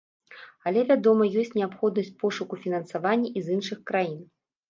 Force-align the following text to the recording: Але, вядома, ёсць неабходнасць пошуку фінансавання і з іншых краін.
Але, 0.69 0.79
вядома, 0.91 1.27
ёсць 1.41 1.51
неабходнасць 1.59 2.09
пошуку 2.23 2.59
фінансавання 2.63 3.29
і 3.37 3.47
з 3.49 3.59
іншых 3.59 3.77
краін. 3.93 4.19